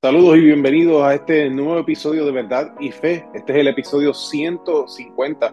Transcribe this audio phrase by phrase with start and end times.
[0.00, 3.26] Saludos y bienvenidos a este nuevo episodio de Verdad y Fe.
[3.34, 5.52] Este es el episodio 150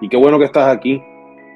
[0.00, 1.00] y qué bueno que estás aquí.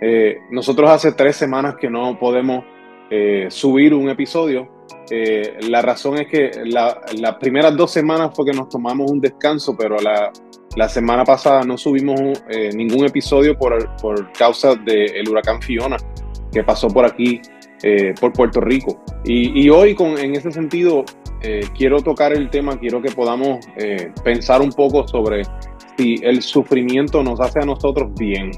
[0.01, 2.65] Eh, nosotros hace tres semanas que no podemos
[3.11, 4.69] eh, subir un episodio.
[5.11, 9.77] Eh, la razón es que las primeras dos semanas fue que nos tomamos un descanso,
[9.77, 10.31] pero la,
[10.77, 12.21] la semana pasada no subimos
[12.77, 15.97] ningún episodio por, por causa del huracán Fiona
[16.53, 17.41] que pasó por aquí,
[18.21, 19.03] por Puerto Rico.
[19.25, 21.05] Y, y hoy, con, en ese sentido,
[21.43, 25.43] eh, quiero tocar el tema, quiero que podamos eh, pensar un poco sobre
[25.97, 28.51] si el sufrimiento nos hace a nosotros bien.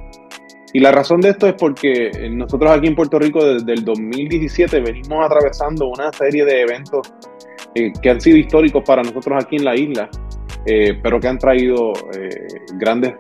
[0.73, 4.80] Y la razón de esto es porque nosotros aquí en Puerto Rico desde el 2017
[4.80, 7.12] venimos atravesando una serie de eventos
[7.74, 10.10] eh, que han sido históricos para nosotros aquí en la isla,
[11.02, 11.92] pero que han traído
[12.78, 13.14] grandes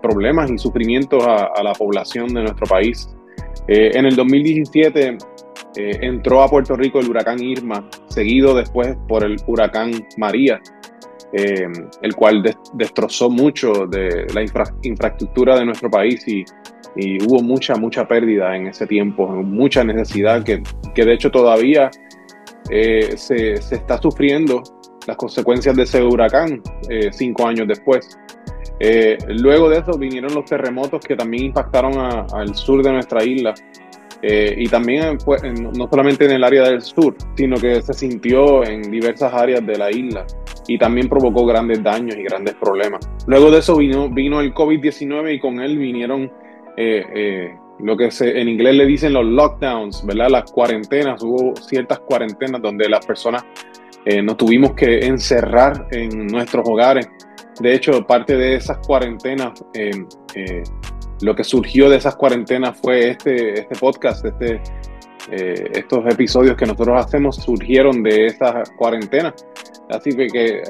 [0.00, 3.14] problemas y sufrimientos a, a, la población de nuestro país.
[3.68, 5.18] en el 2017
[5.76, 10.60] eh, entró a Puerto Rico el huracán Irma, seguido después por el huracán María,
[11.32, 11.68] eh,
[12.00, 12.42] el cual
[12.74, 14.42] destrozó mucho de la
[14.82, 16.44] infraestructura de nuestro país y,
[17.26, 20.62] hubo mucha, mucha pérdida en ese tiempo, mucha necesidad que,
[20.94, 21.90] que de hecho todavía
[22.70, 24.62] eh, se, se, está sufriendo
[25.06, 26.62] las consecuencias de ese huracán
[27.12, 28.18] cinco años después.
[29.28, 31.98] luego de eso vinieron los terremotos que también impactaron
[32.32, 33.52] al sur de nuestra isla
[34.22, 38.64] eh, y también fue, no solamente en el área del sur, sino que se sintió
[38.64, 40.26] en diversas áreas de la isla
[40.66, 43.08] y también provocó grandes daños y grandes problemas.
[43.26, 46.32] Luego de eso vino, vino el COVID-19 y con él vinieron
[46.76, 50.30] eh, eh, lo que se, en inglés le dicen los lockdowns, ¿verdad?
[50.30, 53.44] Las cuarentenas, hubo ciertas cuarentenas donde las personas
[54.22, 57.08] nos tuvimos que encerrar en nuestros hogares.
[57.60, 59.64] De hecho, parte de esas cuarentenas
[61.22, 64.60] lo que surgió de esas cuarentenas fue este, este podcast, este,
[65.30, 69.34] eh, estos episodios que nosotros hacemos surgieron de esa cuarentena.
[69.90, 70.62] Así que, que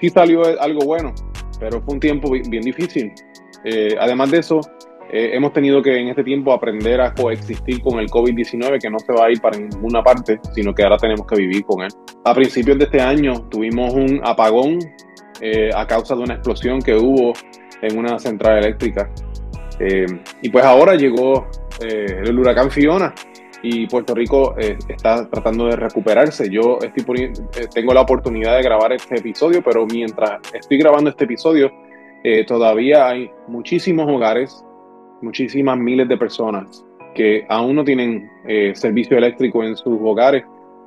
[0.00, 1.14] sí salió algo bueno,
[1.58, 3.12] pero fue un tiempo bien difícil.
[3.64, 4.60] Eh, además de eso,
[5.10, 8.98] eh, hemos tenido que en este tiempo aprender a coexistir con el COVID-19, que no
[8.98, 11.90] se va a ir para ninguna parte, sino que ahora tenemos que vivir con él.
[12.24, 14.78] A principios de este año tuvimos un apagón
[15.74, 17.34] a causa de una explosión que hubo
[17.82, 19.10] en una central eléctrica.
[19.80, 20.06] Eh,
[20.42, 21.46] y pues ahora llegó
[21.82, 23.14] eh, el huracán Fiona
[23.62, 26.48] y Puerto Rico eh, está tratando de recuperarse.
[26.50, 27.32] Yo estoy
[27.72, 31.72] tengo la oportunidad de grabar este episodio, pero mientras estoy grabando este episodio,
[32.46, 34.64] todavía hay muchísimos hogares,
[35.20, 36.82] muchísimas miles de personas
[37.14, 38.30] que aún no tienen
[38.74, 40.42] servicio eléctrico en sus hogares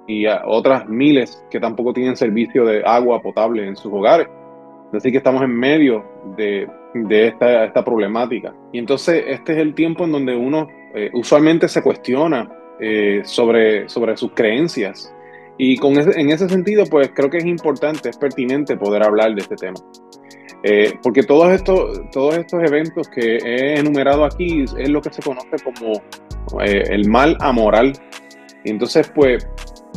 [0.08, 4.28] y otras miles que tampoco tienen servicio de agua potable en sus hogares.
[4.94, 6.06] Así que estamos en medio
[6.38, 6.68] de,
[7.10, 8.54] esta, problemática.
[8.72, 12.50] Y entonces este es el tiempo en donde uno eh, usualmente se cuestiona
[12.80, 15.14] eh, sobre, sobre sus creencias.
[15.58, 19.42] Y con en ese sentido, pues creo que es importante, es pertinente poder hablar de
[19.42, 19.80] este tema.
[20.64, 25.22] Eh, porque todos estos, todos estos eventos que he enumerado aquí es lo que se
[25.22, 26.02] conoce como
[26.64, 27.94] el mal amoral.
[28.64, 29.48] Y entonces, pues,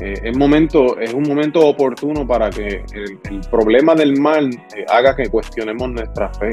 [0.00, 5.14] eh, es, momento, es un momento oportuno para que el, problema del mal eh, haga
[5.14, 6.50] que cuestionemos nuestra fe.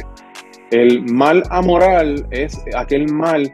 [0.72, 3.54] El mal amoral es aquel mal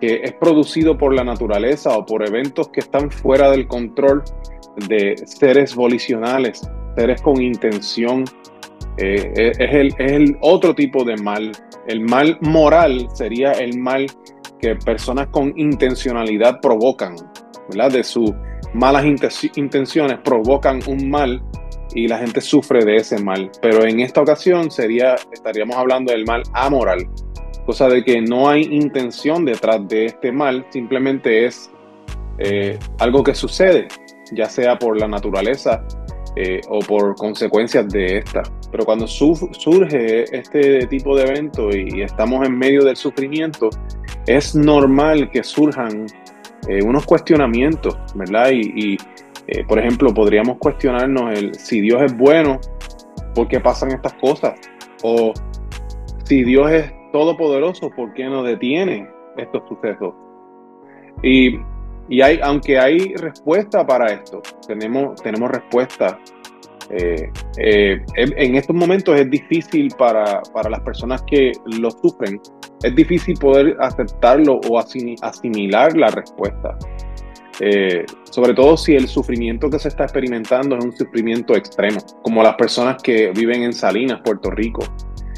[0.00, 4.22] que es producido por la naturaleza o por eventos que están fuera del control
[4.88, 6.66] de seres volicionales,
[6.96, 8.24] seres con intención.
[8.96, 11.52] Eh, es, el, es el otro tipo de mal.
[11.86, 14.06] El mal moral sería el mal
[14.58, 17.16] que personas con intencionalidad provocan,
[17.68, 17.92] ¿verdad?
[17.92, 18.34] De su,
[18.74, 19.04] malas
[19.56, 21.42] intenciones provocan un mal
[21.94, 23.50] y la gente sufre de ese mal.
[23.60, 27.08] Pero en esta ocasión sería, estaríamos hablando del mal amoral,
[27.66, 31.70] cosa de que no hay intención detrás de este mal, simplemente es
[32.38, 33.88] eh, algo que sucede,
[34.32, 35.84] ya sea por la naturaleza
[36.36, 38.42] eh, o por consecuencias de esta.
[38.70, 43.68] Pero cuando surge este tipo de evento y estamos en medio del sufrimiento,
[44.26, 46.06] es normal que surjan
[46.68, 48.50] eh, unos cuestionamientos, ¿verdad?
[48.52, 48.96] Y,
[49.46, 52.60] eh, por ejemplo, podríamos cuestionarnos el, si Dios es bueno,
[53.34, 54.58] ¿por qué pasan estas cosas?
[55.02, 55.32] O
[56.24, 60.14] si Dios es todopoderoso, ¿por qué no detiene estos sucesos?
[61.22, 61.58] Y,
[62.08, 66.18] y hay, aunque hay respuesta para esto, tenemos, tenemos respuesta.
[66.92, 72.40] Eh, en estos momentos es difícil para, para las personas que lo sufren
[72.82, 76.76] es difícil poder aceptarlo o asimilar la respuesta.
[77.60, 82.42] Eh, sobre todo si el sufrimiento que se está experimentando es un sufrimiento extremo, como
[82.42, 84.82] las personas que viven en Salinas, Puerto Rico,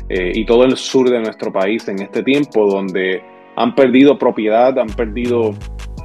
[0.08, 3.20] eh, y todo el sur de nuestro país en este tiempo, donde
[3.56, 5.52] han perdido propiedad, han perdido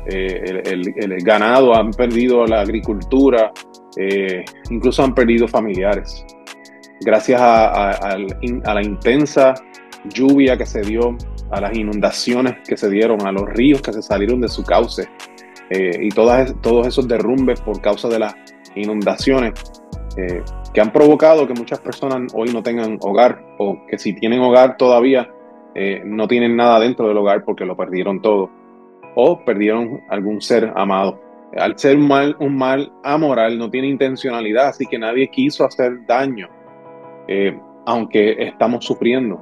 [0.07, 3.51] eh, el, ganado, han perdido la agricultura,
[3.97, 6.25] eh, incluso han perdido familiares.
[7.01, 9.53] Gracias a, la intensa
[10.05, 11.17] lluvia que se dio,
[11.51, 15.07] a las inundaciones que se dieron, a los ríos que se salieron de su cauce
[15.69, 18.35] eh, y todos esos derrumbes por causa de las
[18.75, 19.53] inundaciones
[20.17, 24.39] eh, que han provocado que muchas personas hoy no tengan hogar o que si tienen
[24.39, 25.31] hogar todavía
[26.05, 28.49] no tienen nada dentro del hogar porque lo perdieron todo
[29.13, 31.26] o perdieron algún ser amado.
[31.55, 36.05] Al ser un mal, un mal amoral no tiene intencionalidad, así que nadie quiso hacer
[36.05, 36.49] daño,
[37.27, 39.41] eh, aunque estamos sufriendo.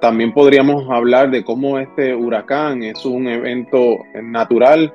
[0.00, 4.92] También podríamos hablar de cómo este huracán es un evento natural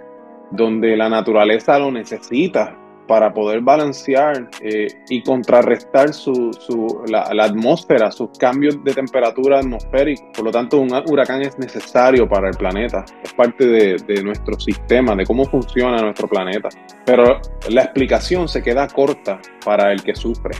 [0.51, 2.77] donde la naturaleza lo necesita
[3.11, 6.49] para poder balancear eh, y contrarrestar su,
[7.07, 10.23] la, atmósfera, sus cambios de temperatura atmosférica.
[10.33, 15.13] Por lo tanto, un huracán es necesario para el planeta, es parte de, nuestro sistema,
[15.13, 16.69] de cómo funciona nuestro planeta.
[17.05, 20.55] Pero la explicación se queda corta para el que sufre.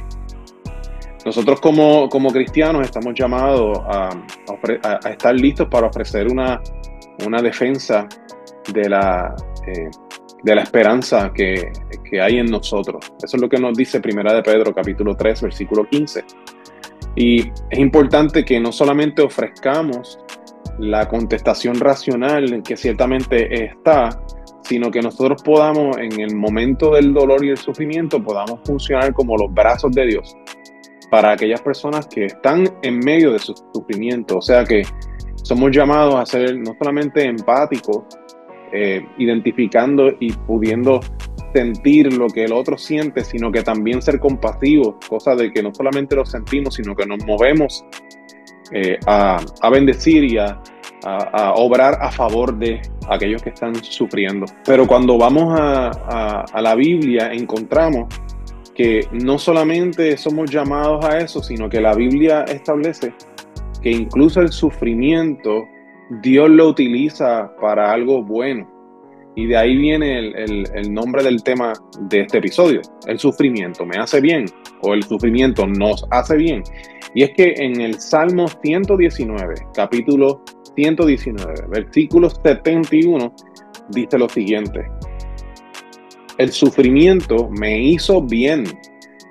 [1.26, 4.10] Nosotros como, como cristianos estamos llamados a,
[4.84, 6.62] a, estar listos para ofrecer una,
[7.26, 8.10] una defensa
[8.74, 9.34] de la,
[9.68, 9.90] eh,
[10.44, 11.72] de la esperanza que,
[12.22, 13.14] hay en nosotros.
[13.24, 16.26] Eso es lo que nos dice Primera de Pedro capítulo 3 versículo 15.
[17.16, 17.40] Y
[17.70, 20.20] es importante que no solamente ofrezcamos
[20.78, 24.10] la contestación racional que ciertamente está,
[24.64, 29.38] sino que nosotros podamos en el momento del dolor y el sufrimiento podamos funcionar como
[29.38, 30.36] los brazos de Dios
[31.10, 34.38] para aquellas personas que están en medio de su sufrimiento.
[34.38, 34.84] O sea que
[35.44, 38.04] somos llamados a ser no solamente empáticos,
[38.72, 41.02] eh, identificando y pudiendo
[41.54, 45.74] sentir lo que el otro siente, sino que también ser compasivos, cosa de que no
[45.74, 47.86] solamente lo sentimos, sino que nos movemos
[48.72, 50.62] eh, a, bendecir y a,
[51.56, 52.80] obrar a favor de
[53.10, 54.46] aquellos que están sufriendo.
[54.64, 58.08] Pero cuando vamos a, a la Biblia encontramos
[58.76, 63.14] que no solamente somos llamados a eso, sino que la Biblia establece
[63.82, 65.66] que incluso el sufrimiento
[66.20, 68.70] Dios lo utiliza para algo bueno.
[69.34, 71.72] Y de ahí viene el, nombre del tema
[72.02, 72.82] de este episodio.
[73.08, 74.46] El sufrimiento me hace bien
[74.82, 76.64] o el sufrimiento nos hace bien.
[77.16, 80.44] Y es que en el Salmo 119, capítulo
[80.76, 83.34] 119, versículo 71,
[83.92, 84.86] dice lo siguiente.
[86.38, 88.66] El sufrimiento me hizo bien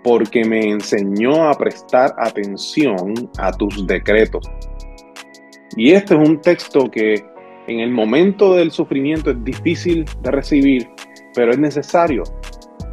[0.03, 4.50] porque me enseñó a prestar atención a tus decretos.
[5.76, 7.14] Y este es un texto que
[7.67, 10.88] en el momento del sufrimiento es difícil de recibir,
[11.34, 12.25] pero es necesario,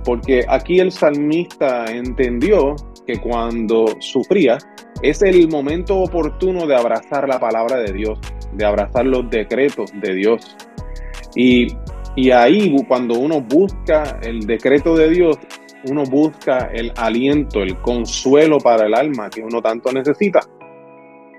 [0.04, 2.76] porque aquí el salmista entendió
[3.06, 4.58] que cuando sufría
[5.02, 8.20] es el momento oportuno de abrazar la palabra de Dios,
[8.54, 10.56] de abrazar los decretos de Dios.
[11.36, 11.68] Y,
[12.16, 15.38] y ahí cuando uno busca el decreto de Dios,
[15.90, 20.40] uno busca el aliento, el consuelo para el alma que uno tanto necesita.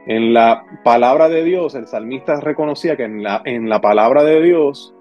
[0.09, 4.43] En la palabra de Dios, el salmista reconocía que en la, en la palabra de
[4.43, 4.95] Dios,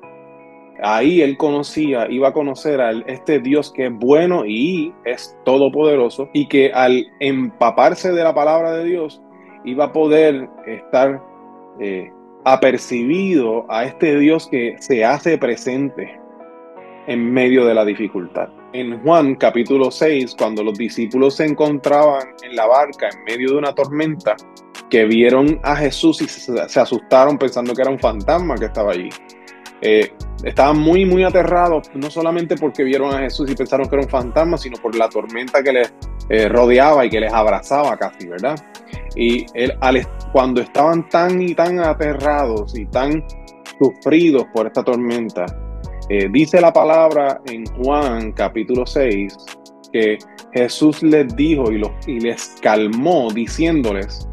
[0.84, 6.30] ahí él conocía, iba a conocer a este Dios que es bueno y es todopoderoso,
[6.34, 9.22] y que al empaparse de la palabra de Dios,
[9.64, 11.24] iba a poder estar
[11.80, 12.12] eh,
[12.44, 16.20] apercibido a este Dios que se hace presente
[17.08, 18.50] en medio de la dificultad.
[18.74, 23.58] En Juan capítulo 6, cuando los discípulos se encontraban en la barca en medio de
[23.58, 24.36] una tormenta,
[24.90, 29.10] que vieron a Jesús y se, asustaron pensando que era un fantasma que estaba allí.
[29.82, 30.12] Eh,
[30.44, 34.10] estaban muy, muy aterrados, no solamente porque vieron a Jesús y pensaron que era un
[34.10, 35.94] fantasma, sino por la tormenta que les
[36.30, 38.56] eh, rodeaba y que les abrazaba casi, ¿verdad?
[39.16, 39.74] Y él,
[40.34, 43.24] cuando estaban tan y tan aterrados y tan
[43.80, 45.46] sufridos por esta tormenta,
[46.10, 49.36] eh, dice la palabra en Juan capítulo 6
[49.92, 50.18] que
[50.54, 54.28] Jesús les dijo y, los, y les calmó diciéndoles,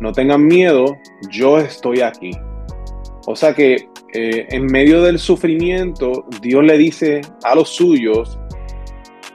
[0.00, 0.96] no tengan miedo,
[1.30, 2.30] yo estoy aquí.
[3.26, 8.38] O sea que eh, en medio del sufrimiento, Dios le dice a los suyos,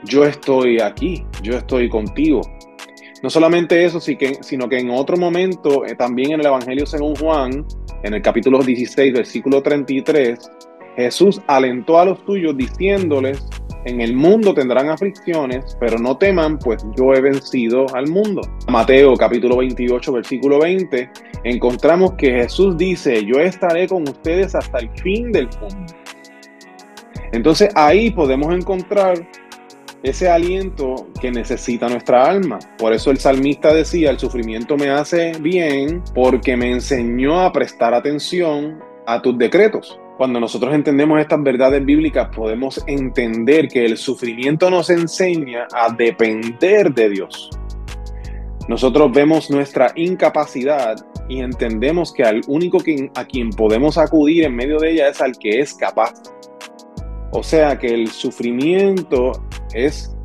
[0.05, 2.41] yo estoy aquí, yo estoy contigo.
[3.21, 7.65] No solamente eso, sino que en otro momento, eh, también en el Evangelio según Juan,
[8.03, 10.39] en el capítulo 16, versículo 33,
[10.95, 13.45] Jesús alentó a los suyos diciéndoles,
[13.85, 18.41] en el mundo tendrán aflicciones, pero no teman, pues yo he vencido al mundo.
[18.69, 21.09] Mateo capítulo 28, versículo 20,
[21.43, 25.93] encontramos que Jesús dice, yo estaré con ustedes hasta el fin del mundo.
[27.33, 29.27] Entonces ahí podemos encontrar
[30.03, 32.59] ese aliento que necesita nuestra alma.
[32.77, 37.93] Por eso el salmista decía, el sufrimiento me hace bien porque me enseñó a prestar
[37.93, 39.99] atención a tus decretos.
[40.17, 46.93] Cuando nosotros entendemos estas verdades bíblicas, podemos entender que el sufrimiento nos enseña a depender
[46.93, 47.49] de Dios.
[48.67, 50.95] Nosotros vemos nuestra incapacidad
[51.27, 52.77] y entendemos que al único
[53.15, 56.13] a quien podemos acudir en medio de ella es al que es capaz.
[57.31, 59.31] O sea que el sufrimiento
[59.73, 60.15] es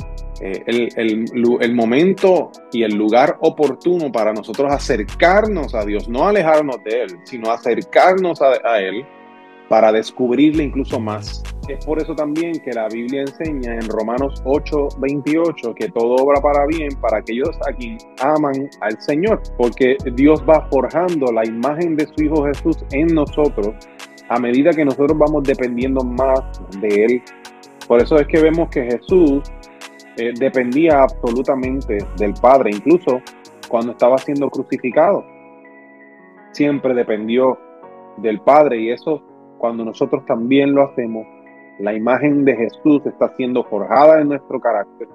[0.43, 7.03] eh, el, momento y el lugar oportuno para nosotros acercarnos a Dios, no alejarnos de
[7.05, 9.05] Él, sino acercarnos a Él
[9.69, 11.43] para descubrirle incluso más.
[11.69, 16.41] Es por eso también que la Biblia enseña en Romanos 8, 28 que todo obra
[16.41, 21.95] para bien para aquellos a quien aman al Señor, porque Dios va forjando la imagen
[21.97, 23.75] de su Hijo Jesús en nosotros
[24.29, 26.41] a medida que nosotros vamos dependiendo más
[26.81, 27.23] de Él.
[27.87, 29.43] Por eso es que vemos que Jesús
[30.17, 33.21] eh, dependía absolutamente del Padre, incluso
[33.69, 35.25] cuando estaba siendo crucificado.
[36.53, 37.59] Siempre dependió
[38.19, 39.23] del Padre y eso
[39.59, 41.27] cuando nosotros también lo hacemos,
[41.79, 45.09] la imagen de Jesús está siendo forjada en nuestro carácter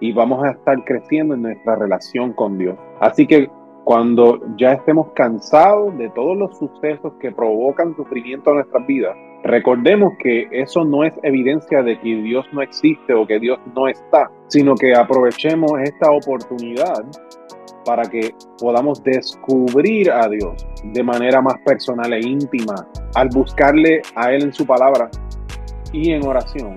[0.00, 2.76] y vamos a estar creciendo en nuestra relación con Dios.
[3.00, 3.50] Así que
[3.84, 10.12] cuando ya estemos cansados de todos los sucesos que provocan sufrimiento en nuestras vidas, recordemos
[10.18, 14.30] que eso no es evidencia de que Dios no existe o que Dios no está,
[14.48, 17.04] sino que aprovechemos esta oportunidad
[17.90, 24.30] para que podamos descubrir a Dios de manera más personal e íntima al buscarle a
[24.30, 25.10] Él en su palabra
[25.92, 26.72] y en oración.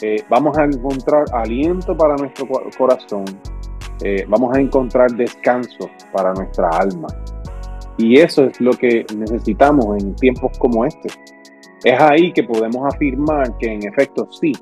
[0.00, 3.26] Eh, vamos a encontrar aliento para nuestro corazón,
[4.02, 7.08] eh, vamos a encontrar descanso para nuestra alma.
[7.98, 11.10] Y eso es lo que necesitamos en tiempos como este.
[11.84, 14.52] Es ahí que podemos afirmar que en efecto sí,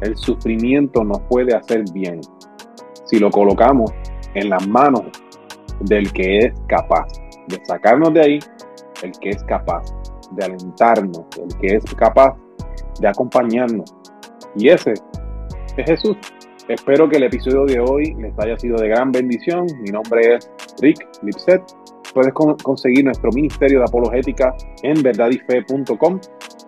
[0.00, 2.20] el sufrimiento nos puede hacer bien
[3.06, 3.90] si lo colocamos
[4.34, 5.02] en las manos
[5.80, 7.08] del que es capaz
[7.48, 8.38] de sacarnos de ahí,
[9.02, 9.82] el que es capaz
[10.32, 12.36] de alentarnos, el que es capaz
[13.00, 13.96] de acompañarnos.
[14.56, 15.02] Y ese es
[15.86, 16.18] Jesús.
[16.68, 19.66] Espero que el episodio de hoy les haya sido de gran bendición.
[19.80, 20.50] Mi nombre es
[20.82, 21.62] Rick Lipset.
[22.12, 26.20] Puedes conseguir nuestro ministerio de apologética en verdadyfe.com.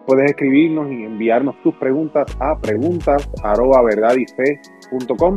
[0.06, 5.34] Puedes escribirnos y enviarnos tus preguntas a preguntas@verdadyfe.com.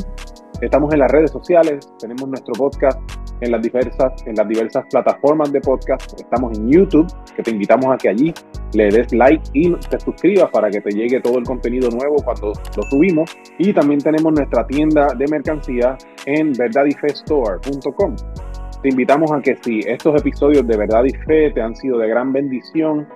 [0.61, 3.01] Estamos en las redes sociales, tenemos nuestro podcast
[3.41, 6.19] en las diversas, en las diversas plataformas de podcast.
[6.19, 8.33] Estamos en YouTube, que te invitamos a que allí
[8.73, 12.53] le des like y te suscribas para que te llegue todo el contenido nuevo cuando
[12.75, 13.35] lo subimos.
[13.57, 18.15] Y también tenemos nuestra tienda de mercancía en verdadyfestore.com.
[18.81, 22.07] Te invitamos a que si estos episodios de Verdad y Fe te han sido de
[22.09, 23.07] gran bendición,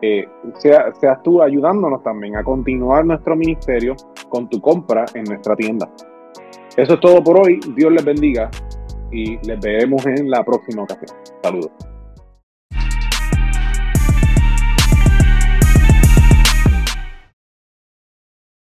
[0.00, 3.96] eh, sea, seas tú ayudándonos también a continuar nuestro ministerio
[4.28, 5.90] con tu compra en nuestra tienda.
[6.76, 7.58] Eso es todo por hoy.
[7.74, 8.48] Dios les bendiga
[9.10, 11.16] y les veremos en la próxima ocasión.
[11.42, 11.70] Saludos.